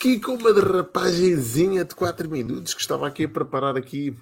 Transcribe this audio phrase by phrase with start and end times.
[0.00, 4.16] aqui com uma derrapagenzinha de 4 minutos que estava aqui a preparar aqui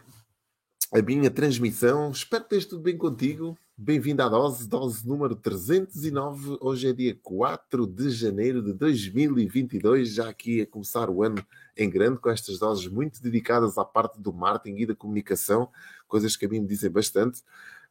[0.93, 2.11] a minha transmissão.
[2.11, 3.57] Espero que esteja tudo bem contigo.
[3.77, 6.59] Bem-vindo à dose, dose número 309.
[6.61, 11.89] Hoje é dia 4 de janeiro de 2022, já aqui a começar o ano em
[11.89, 15.69] grande, com estas doses muito dedicadas à parte do marketing e da comunicação,
[16.09, 17.39] coisas que a mim me dizem bastante.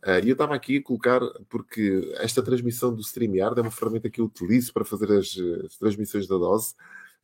[0.06, 4.10] Uh, e eu estava aqui a colocar, porque esta transmissão do StreamYard é uma ferramenta
[4.10, 6.76] que eu utilizo para fazer as, as transmissões da dose.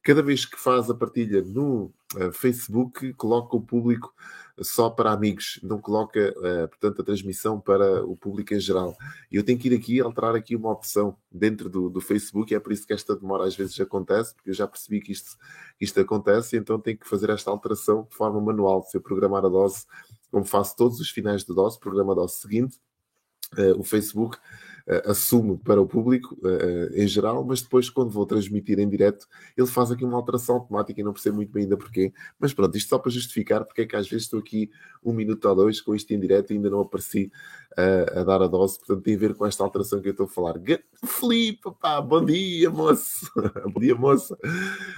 [0.03, 4.13] Cada vez que faz a partilha no uh, Facebook, coloca o público
[4.59, 8.95] só para amigos, não coloca, uh, portanto, a transmissão para o público em geral.
[9.31, 12.55] E eu tenho que ir aqui alterar aqui uma opção dentro do, do Facebook, e
[12.55, 15.37] é por isso que esta demora às vezes acontece, porque eu já percebi que isto,
[15.79, 18.83] isto acontece, então tenho que fazer esta alteração de forma manual.
[18.83, 19.85] Se eu programar a dose,
[20.29, 22.77] como faço todos os finais de dose, programa a dose seguinte,
[23.57, 24.37] uh, o Facebook
[24.87, 29.27] uh, assume para o público uh, em geral, mas depois, quando vou transmitir em direto,
[29.57, 32.13] ele faz aqui uma alteração automática e não percebo muito bem ainda porquê.
[32.39, 34.69] Mas pronto, isto só para justificar porque é que às vezes estou aqui
[35.03, 37.31] um minuto ou dois com isto em direto e ainda não apareci
[37.77, 40.25] uh, a dar a dose, portanto tem a ver com esta alteração que eu estou
[40.25, 40.55] a falar.
[41.05, 43.29] Felipe, pá, bom dia, moço.
[43.73, 44.37] bom dia, moça.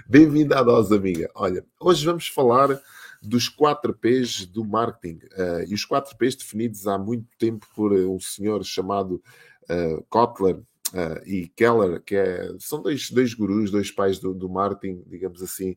[0.07, 1.29] Bem-vindo à dose, amiga.
[1.35, 2.79] Olha, hoje vamos falar
[3.21, 5.19] dos 4 P's do marketing.
[5.33, 9.21] Uh, e os 4 P's definidos há muito tempo por um senhor chamado
[9.69, 14.49] uh, Kotler uh, e Keller, que é, são dois, dois gurus, dois pais do, do
[14.49, 15.75] marketing, digamos assim,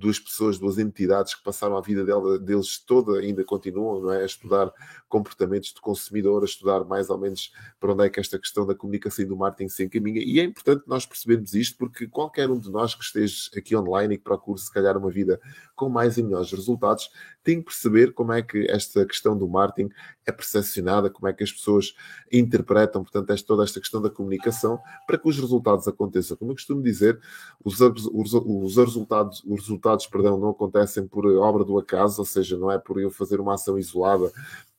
[0.00, 4.22] duas pessoas, duas entidades que passaram a vida dela, deles toda, ainda continuam não é?
[4.22, 4.72] a estudar
[5.08, 8.74] comportamentos de consumidor, a estudar mais ou menos para onde é que esta questão da
[8.74, 10.22] comunicação e do marketing se encaminha.
[10.24, 14.14] E é importante nós percebermos isto, porque qualquer um de nós que esteja aqui online
[14.14, 15.38] e que procure, se calhar, uma vida
[15.76, 17.10] com mais e melhores resultados,
[17.42, 19.90] tem que perceber como é que esta questão do marketing
[20.30, 21.94] é percepcionada, como é que as pessoas
[22.32, 26.36] interpretam, portanto, esta, toda esta questão da comunicação, para que os resultados aconteçam.
[26.36, 27.20] Como eu costumo dizer,
[27.62, 32.56] os, os, os resultados, os resultados perdão, não acontecem por obra do acaso, ou seja,
[32.56, 34.32] não é por eu fazer uma ação isolada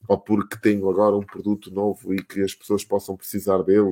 [0.07, 3.91] ou porque tenho agora um produto novo e que as pessoas possam precisar dele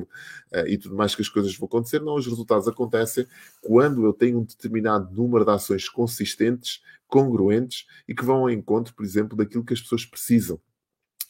[0.52, 2.00] uh, e tudo mais que as coisas vão acontecer.
[2.00, 3.26] Não, os resultados acontecem
[3.62, 8.94] quando eu tenho um determinado número de ações consistentes, congruentes e que vão ao encontro,
[8.94, 10.60] por exemplo, daquilo que as pessoas precisam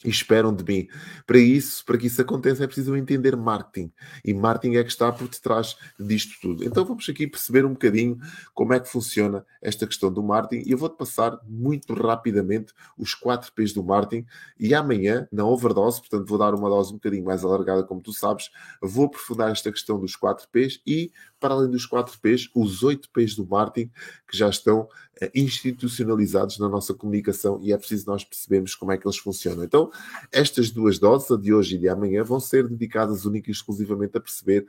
[0.03, 0.87] e esperam de mim.
[1.25, 3.91] Para isso, para que isso aconteça, é preciso entender marketing.
[4.25, 6.63] E marketing é que está por detrás disto tudo.
[6.63, 8.17] Então vamos aqui perceber um bocadinho
[8.53, 10.67] como é que funciona esta questão do marketing.
[10.67, 14.25] E eu vou-te passar muito rapidamente os 4 P's do marketing.
[14.59, 18.13] E amanhã, na overdose, portanto vou dar uma dose um bocadinho mais alargada, como tu
[18.13, 18.49] sabes,
[18.81, 23.09] vou aprofundar esta questão dos 4 P's e, para além dos 4 P's, os 8
[23.09, 23.91] P's do marketing
[24.29, 28.97] que já estão uh, institucionalizados na nossa comunicação e é preciso nós percebermos como é
[28.97, 29.63] que eles funcionam.
[29.63, 29.91] Então,
[30.31, 34.15] estas duas doses, a de hoje e de amanhã, vão ser dedicadas única e exclusivamente
[34.15, 34.65] a perceber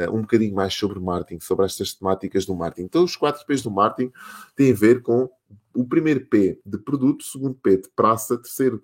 [0.00, 2.86] uh, um bocadinho mais sobre marketing, sobre estas temáticas do marketing.
[2.86, 4.10] Então, os quatro P's do marketing
[4.56, 5.30] têm a ver com
[5.74, 8.82] o primeiro P de produto, o segundo P de praça, terceiro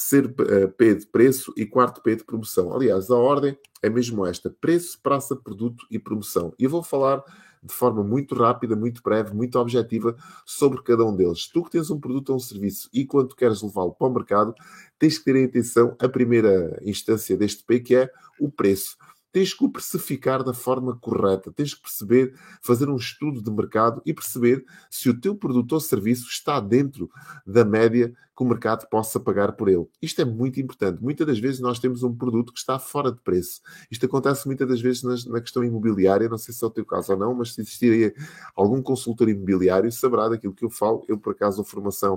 [0.00, 2.72] terceiro uh, P de preço e quarto P de promoção.
[2.72, 6.54] Aliás, a ordem é mesmo esta: preço, praça, produto e promoção.
[6.58, 7.22] E eu vou falar
[7.62, 10.16] de forma muito rápida, muito breve, muito objetiva
[10.46, 11.46] sobre cada um deles.
[11.46, 14.54] Tu que tens um produto ou um serviço e quando queres levá-lo para o mercado,
[14.98, 18.10] tens que ter em atenção a primeira instância deste P, que é
[18.40, 18.96] o preço
[19.32, 24.02] tens que o precificar da forma correta, tens que perceber, fazer um estudo de mercado
[24.04, 27.10] e perceber se o teu produto ou serviço está dentro
[27.46, 29.86] da média que o mercado possa pagar por ele.
[30.00, 31.02] Isto é muito importante.
[31.02, 33.60] Muitas das vezes nós temos um produto que está fora de preço.
[33.90, 37.12] Isto acontece muitas das vezes na, questão imobiliária, não sei se é o teu caso
[37.12, 38.14] ou não, mas se existir
[38.56, 41.04] algum consultor imobiliário, saberá daquilo que eu falo.
[41.06, 42.14] Eu, por acaso, a formação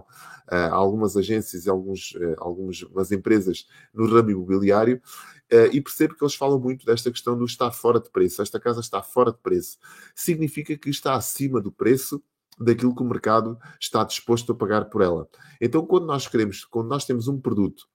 [0.50, 5.02] uh, a algumas agências e alguns, uh, algumas empresas no ramo imobiliário
[5.72, 8.42] e percebo que eles falam muito desta questão do estar fora de preço.
[8.42, 9.78] Esta casa está fora de preço.
[10.16, 12.24] Significa que está acima do preço
[12.60, 15.28] daquilo que o mercado está disposto a pagar por ela.
[15.60, 17.88] Então, quando nós queremos, quando nós temos um produto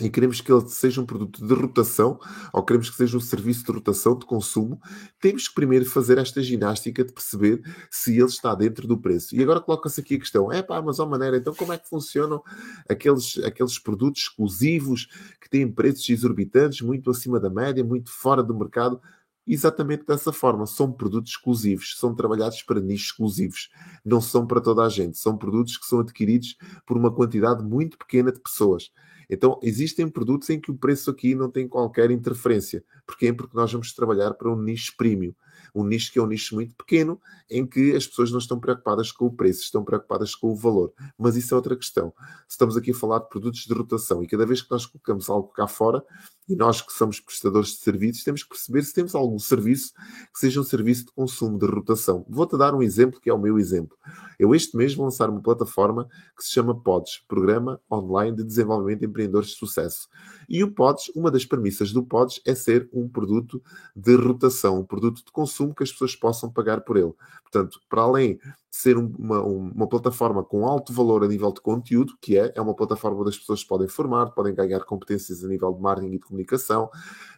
[0.00, 2.18] e queremos que ele seja um produto de rotação,
[2.52, 4.80] ou queremos que seja um serviço de rotação de consumo,
[5.20, 9.34] temos que primeiro fazer esta ginástica de perceber se ele está dentro do preço.
[9.34, 11.88] E agora coloca-se aqui a questão: é pá, mas ó maneira, então como é que
[11.88, 12.42] funcionam
[12.88, 15.06] aqueles, aqueles produtos exclusivos
[15.40, 19.00] que têm preços exorbitantes, muito acima da média, muito fora do mercado?
[19.46, 23.68] Exatamente dessa forma, são produtos exclusivos, são trabalhados para nichos exclusivos,
[24.02, 26.56] não são para toda a gente, são produtos que são adquiridos
[26.86, 28.90] por uma quantidade muito pequena de pessoas.
[29.28, 32.84] Então, existem produtos em que o preço aqui não tem qualquer interferência.
[33.06, 33.32] Porquê?
[33.32, 35.34] Porque nós vamos trabalhar para um nicho premium.
[35.74, 39.10] Um nicho que é um nicho muito pequeno, em que as pessoas não estão preocupadas
[39.10, 40.92] com o preço, estão preocupadas com o valor.
[41.18, 42.12] Mas isso é outra questão.
[42.48, 45.48] Estamos aqui a falar de produtos de rotação e cada vez que nós colocamos algo
[45.48, 46.04] cá fora,
[46.48, 49.94] E nós que somos prestadores de serviços temos que perceber se temos algum serviço
[50.32, 52.24] que seja um serviço de consumo, de rotação.
[52.28, 53.96] Vou-te dar um exemplo que é o meu exemplo.
[54.38, 56.06] Eu este mês vou lançar uma plataforma
[56.36, 60.08] que se chama PODS, Programa Online de Desenvolvimento de Empreendedores de Sucesso.
[60.48, 63.62] E o PODS, uma das premissas do PODS é ser um produto
[63.96, 67.14] de rotação, um produto de consumo que as pessoas possam pagar por ele.
[67.42, 72.14] Portanto, para além de ser uma, uma plataforma com alto valor a nível de conteúdo,
[72.20, 75.72] que é, é uma plataforma onde as pessoas podem formar, podem ganhar competências a nível
[75.72, 76.90] de marketing e de comunicação,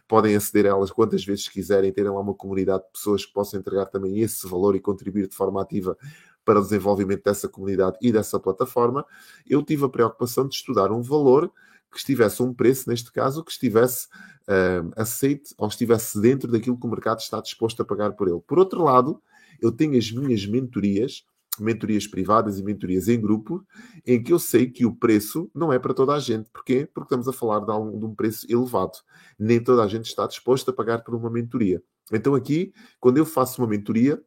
[0.07, 3.59] podem aceder a elas quantas vezes quiserem, terem lá uma comunidade de pessoas que possam
[3.59, 5.95] entregar também esse valor e contribuir de forma ativa
[6.43, 9.05] para o desenvolvimento dessa comunidade e dessa plataforma.
[9.45, 11.51] Eu tive a preocupação de estudar um valor
[11.91, 14.07] que estivesse um preço, neste caso, que estivesse
[14.47, 18.41] uh, aceite ou estivesse dentro daquilo que o mercado está disposto a pagar por ele.
[18.45, 19.21] Por outro lado,
[19.61, 21.25] eu tenho as minhas mentorias,
[21.59, 23.65] mentorias privadas e mentorias em grupo,
[24.05, 26.49] em que eu sei que o preço não é para toda a gente.
[26.51, 26.87] Porquê?
[26.93, 28.97] Porque estamos a falar de um, de um preço elevado.
[29.37, 31.81] Nem toda a gente está disposta a pagar por uma mentoria.
[32.11, 34.21] Então, aqui, quando eu faço uma mentoria,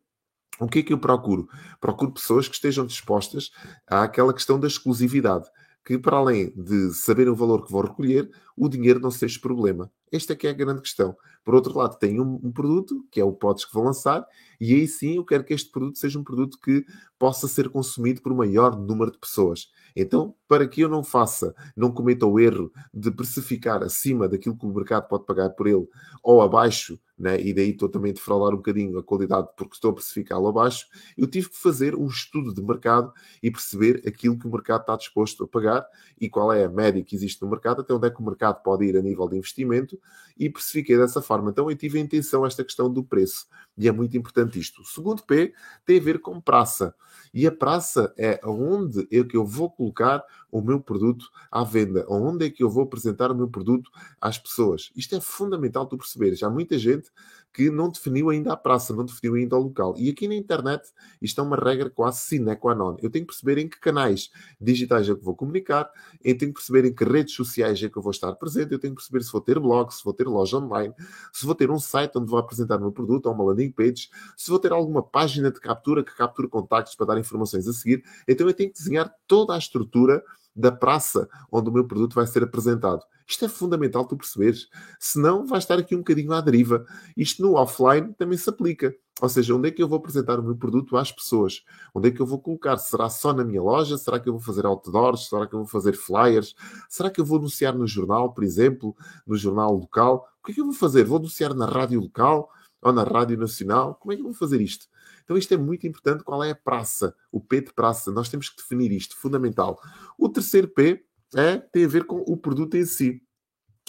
[0.60, 1.48] o que é que eu procuro?
[1.80, 3.50] Procuro pessoas que estejam dispostas
[3.86, 5.48] àquela questão da exclusividade
[5.84, 9.90] que, para além de saber o valor que vou recolher, o dinheiro não seja problema.
[10.12, 11.16] Esta é que é a grande questão.
[11.44, 14.26] Por outro lado, tenho um, um, produto, que é o Pods que vou lançar,
[14.60, 16.84] e aí sim eu quero que este produto seja um produto que
[17.18, 19.70] possa ser consumido por maior número de pessoas.
[19.96, 24.66] Então, para que eu não faça, não cometa o erro de precificar acima daquilo que
[24.66, 25.86] o mercado pode pagar por ele,
[26.22, 27.40] ou abaixo, né?
[27.40, 30.86] e daí estou também a defraudar um bocadinho a qualidade porque estou a precificá-lo abaixo,
[31.16, 34.96] eu tive que fazer um estudo de mercado e perceber aquilo que o mercado está
[34.96, 35.86] disposto a pagar
[36.20, 38.62] e qual é a média que existe no mercado, até onde é que o mercado
[38.62, 39.98] pode ir a nível de investimento,
[40.38, 41.29] e precifiquei dessa forma.
[41.50, 43.46] Então eu tive em atenção esta questão do preço,
[43.76, 44.82] e é muito importante isto.
[44.82, 45.54] O segundo P
[45.84, 46.94] tem a ver com praça.
[47.32, 52.04] E a praça é onde é que eu vou colocar o meu produto à venda,
[52.08, 53.90] onde é que eu vou apresentar o meu produto
[54.20, 54.90] às pessoas.
[54.96, 56.42] Isto é fundamental tu perceberes.
[56.42, 57.10] Há muita gente
[57.52, 59.94] que não definiu ainda a praça, não definiu ainda o local.
[59.96, 60.88] E aqui na internet
[61.20, 62.96] isto é uma regra quase sine qua non.
[63.02, 64.30] Eu tenho que perceber em que canais
[64.60, 65.90] digitais é que vou comunicar,
[66.22, 68.78] eu tenho que perceber em que redes sociais é que eu vou estar presente, eu
[68.78, 70.94] tenho que perceber se vou ter blog, se vou ter loja online,
[71.32, 74.08] se vou ter um site onde vou apresentar o meu produto ou uma landing page,
[74.36, 78.02] se vou ter alguma página de captura que capture contactos para dar informações a seguir.
[78.28, 80.22] Então eu tenho que desenhar toda a estrutura
[80.60, 83.02] da praça onde o meu produto vai ser apresentado.
[83.26, 84.68] Isto é fundamental tu perceberes.
[84.98, 86.84] Senão vai estar aqui um bocadinho à deriva.
[87.16, 88.94] Isto no offline também se aplica.
[89.20, 91.62] Ou seja, onde é que eu vou apresentar o meu produto às pessoas?
[91.94, 92.76] Onde é que eu vou colocar?
[92.78, 93.98] Será só na minha loja?
[93.98, 95.28] Será que eu vou fazer outdoors?
[95.28, 96.54] Será que eu vou fazer flyers?
[96.88, 100.26] Será que eu vou anunciar no jornal, por exemplo, no jornal local?
[100.40, 101.04] O que é que eu vou fazer?
[101.04, 102.50] Vou anunciar na rádio local
[102.82, 103.94] ou na rádio nacional?
[103.94, 104.86] Como é que eu vou fazer isto?
[105.30, 106.24] Então isto é muito importante.
[106.24, 107.14] Qual é a praça?
[107.30, 108.10] O P de praça.
[108.10, 109.80] Nós temos que definir isto, fundamental.
[110.18, 111.04] O terceiro P
[111.36, 113.22] é, tem a ver com o produto em si.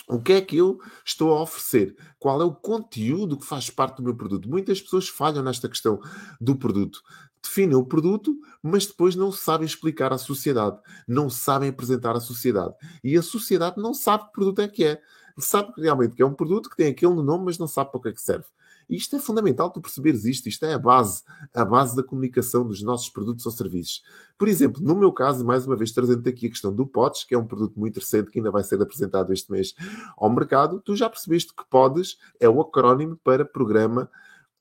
[0.08, 1.96] O que é que eu estou a oferecer?
[2.20, 4.48] Qual é o conteúdo que faz parte do meu produto?
[4.48, 6.00] Muitas pessoas falham nesta questão
[6.40, 7.02] do produto.
[7.42, 12.76] Definem o produto, mas depois não sabem explicar à sociedade, não sabem apresentar à sociedade.
[13.04, 15.02] E a sociedade não sabe que produto é que é.
[15.40, 18.02] Sabe realmente que é um produto que tem aquele nome, mas não sabe para o
[18.02, 18.46] que é que serve.
[18.92, 20.50] Isto é fundamental tu perceberes isto.
[20.50, 24.02] Isto é a base, a base da comunicação dos nossos produtos ou serviços.
[24.38, 27.34] Por exemplo, no meu caso, mais uma vez trazendo aqui a questão do PODS, que
[27.34, 29.74] é um produto muito recente que ainda vai ser apresentado este mês
[30.18, 34.10] ao mercado, tu já percebeste que PODS é o acrónimo para Programa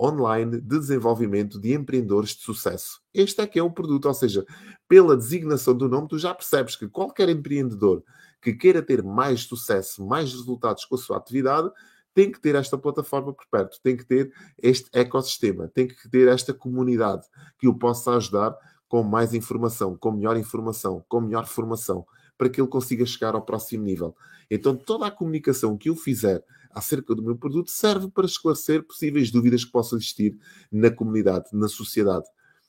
[0.01, 3.01] Online de Desenvolvimento de Empreendedores de Sucesso.
[3.13, 4.47] Este é que é o produto, ou seja,
[4.89, 8.03] pela designação do nome, tu já percebes que qualquer empreendedor
[8.41, 11.71] que queira ter mais sucesso, mais resultados com a sua atividade,
[12.15, 16.29] tem que ter esta plataforma por perto, tem que ter este ecossistema, tem que ter
[16.29, 17.27] esta comunidade
[17.59, 18.57] que o possa ajudar
[18.89, 22.05] com mais informação, com melhor informação, com melhor formação,
[22.37, 24.17] para que ele consiga chegar ao próximo nível.
[24.51, 29.31] Então, toda a comunicação que eu fizer acerca do meu produto serve para esclarecer possíveis
[29.31, 30.37] dúvidas que possam existir
[30.73, 32.27] na comunidade, na sociedade.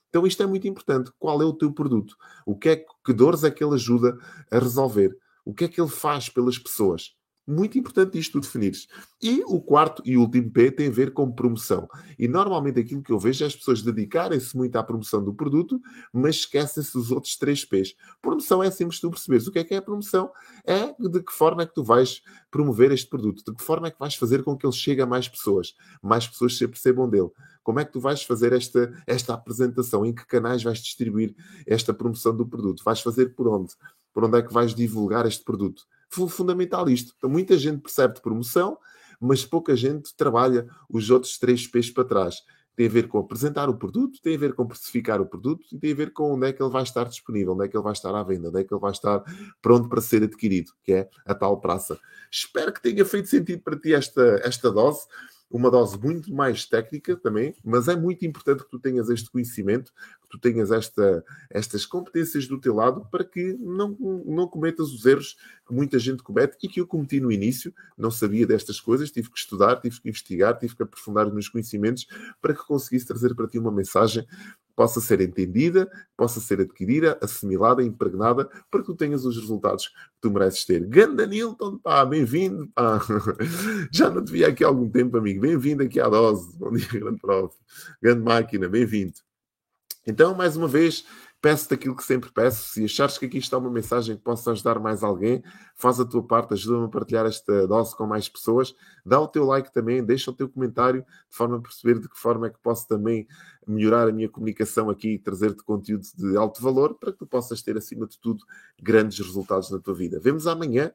[0.10, 1.12] Então, isto é muito importante.
[1.18, 2.16] Qual é o teu produto?
[2.46, 4.18] O que é que dores é que ele ajuda
[4.52, 5.18] a resolver?
[5.46, 7.16] O que é que ele faz pelas pessoas?
[7.48, 8.88] Muito importante isto tu definires.
[9.22, 11.88] E o quarto e último P tem a ver com promoção.
[12.18, 15.82] E normalmente aquilo que eu vejo é as pessoas dedicarem-se muito à promoção do produto,
[16.14, 17.96] mas esquecem-se dos outros três P's.
[18.22, 19.48] Promoção é simples tu perceberes.
[19.48, 20.32] O que é que é a promoção?
[20.64, 22.22] É de que forma é que tu vais
[22.52, 25.06] promover este produto, de que forma é que vais fazer com que ele chegue a
[25.06, 27.30] mais pessoas, mais pessoas se percebam dele.
[27.64, 30.06] Como é que tu vais fazer esta, esta apresentação?
[30.06, 32.84] Em que canais vais distribuir esta promoção do produto?
[32.84, 33.74] Vais fazer por onde?
[34.14, 35.84] Por onde é que vais divulgar este produto?
[36.12, 37.14] Fundamental isto.
[37.18, 38.78] Então, muita gente percebe de promoção,
[39.20, 42.38] mas pouca gente trabalha os outros três P's para trás.
[42.76, 45.78] tem a ver com apresentar o produto, tem a ver com precificar o produto e
[45.78, 47.84] tem a ver com onde é que ele vai estar disponível, onde é que ele
[47.84, 49.24] vai estar à venda, onde é que ele vai estar
[49.62, 52.00] pronto para ser adquirido, que é a tal praça.
[52.32, 55.06] Espero que tenha feito sentido para ti esta, esta dose
[55.52, 59.92] uma dose muito mais técnica também, mas é muito importante que tu tenhas este conhecimento,
[60.22, 63.90] que tu tenhas esta, estas competências do teu lado para que não,
[64.26, 65.36] não cometas os erros
[65.68, 69.30] que muita gente comete e que eu cometi no início, não sabia destas coisas, tive
[69.30, 72.08] que estudar, tive que investigar, tive que aprofundar os meus conhecimentos
[72.42, 74.26] para que conseguisse trazer para ti uma mensagem
[74.76, 79.94] possa ser entendida, possa ser adquirida, assimilada, impregnada, para que tu tenhas os resultados que
[80.22, 80.86] tu mereces ter.
[80.88, 83.00] Ganda Nilton, pá, bem-vindo, pá.
[83.92, 85.42] Já não te vi aqui há algum tempo, amigo.
[85.42, 86.58] Bem-vindo aqui à dose.
[86.58, 87.56] Bom dia, grande prof.
[88.02, 89.14] Grande máquina, bem-vindo.
[90.06, 91.06] Então, mais uma vez,
[91.42, 92.70] Peço-te aquilo que sempre peço.
[92.70, 95.44] Se achares que aqui está uma mensagem que possa ajudar mais alguém,
[95.76, 98.76] faz a tua parte, ajuda-me a partilhar esta dose com mais pessoas.
[99.04, 102.18] Dá o teu like também, deixa o teu comentário, de forma a perceber de que
[102.18, 103.28] forma é que posso também
[103.68, 107.62] melhorar a minha comunicação aqui e trazer-te conteúdo de alto valor para que tu possas
[107.64, 108.44] ter, acima de tudo,
[108.80, 110.20] grandes resultados na tua vida.
[110.20, 110.92] Vemos amanhã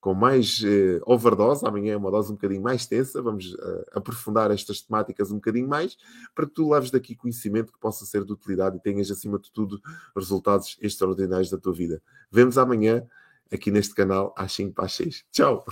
[0.00, 1.66] com mais uh, overdose.
[1.66, 3.20] Amanhã é uma dose um bocadinho mais tensa.
[3.20, 5.96] Vamos uh, aprofundar estas temáticas um bocadinho mais
[6.34, 9.52] para que tu leves daqui conhecimento que possa ser de utilidade e tenhas, acima de
[9.52, 9.80] tudo,
[10.16, 12.02] resultados extraordinários da tua vida.
[12.30, 13.06] Vemos amanhã
[13.52, 15.24] aqui neste canal às 5 para as 6.
[15.30, 15.64] Tchau!